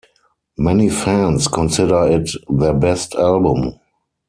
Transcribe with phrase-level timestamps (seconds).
[0.57, 3.79] Many fans consider it their best album.